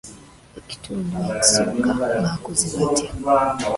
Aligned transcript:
Ekitundu 0.59 1.17
ekisooka 1.37 1.91
bakoze 2.23 2.65
batya? 2.75 3.07